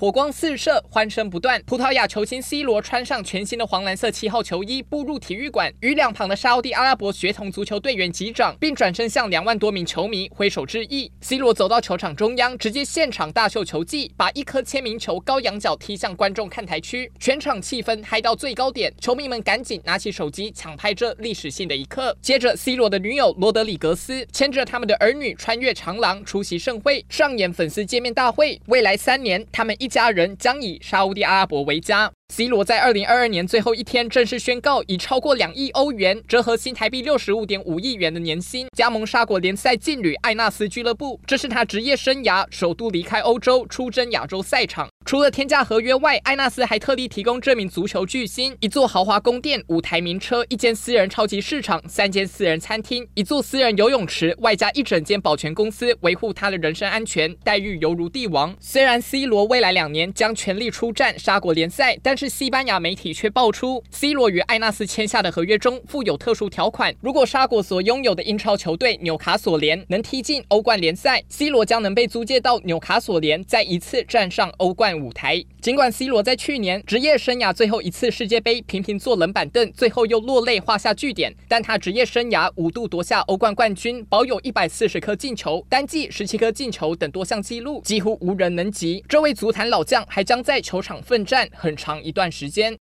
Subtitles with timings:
[0.00, 1.60] 火光四射，欢声不断。
[1.66, 11.10] 葡萄牙球星 C 罗穿上全新的黄蓝色七号球衣，步入体育馆，与两旁的沙地阿拉伯学童足球队员击掌，并转身向两万多名球迷挥手致意。
[11.20, 22.16] C 罗走到球场中央，直接现场大秀球技，把一颗签名球高仰角踢向观众看台区，全场气氛嗨到最高点，球迷们赶紧拿起手机抢拍这历史性的一刻。
[22.22, 28.60] 接着，C 罗的女友罗德里格斯牵着他们的儿女穿越长廊出席盛会，上演粉丝见面大会。
[28.66, 32.12] 未来三年，他们一家人将以沙乌地阿拉伯为家。
[32.30, 41.18] C 罗在二零二二年最后一天正式宣告，以超过两亿欧元（折合新台币六十五点五亿元）的年薪加盟沙国联赛劲旅艾纳斯俱乐部。
[41.26, 44.86] 这是他职业生涯首度离开欧洲，出征亚洲赛场。
[45.06, 58.54] 除了天价合约外，艾纳斯还特地提供这名足球巨星一座豪华宫殿、五台名车、一间私人超级市场、三间私人餐厅、一座私人游泳池，外加一整间保全公司维护他的人身安全，待遇犹如帝王。
[58.60, 75.44] 虽然 C 罗未来两年将全力出战沙国联赛，但是西班牙媒体却爆出，C 罗与艾纳斯签下的合约中附有特殊条款，如果沙国所拥有的英超球队纽卡索联能踢进欧冠联赛，C 罗将能被租借到纽卡索联，再一次站上欧冠舞台。
[75.60, 89.04] 尽管 C 罗在去年职业生涯最后一次世界杯频频坐冷板凳，最后又落泪画下句点，但他职业生涯五度夺下欧冠冠军，保有一百四十颗进球，单季十七颗进球等多项纪录几乎无人能及。
[89.08, 92.74] 这位足坛老将还将在球场奋战很长一段时间。